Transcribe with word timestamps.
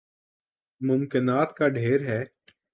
ممکنات 0.81 1.49
کا 1.57 1.67
ڈھیر 1.67 1.99
ہے۔ 2.07 2.21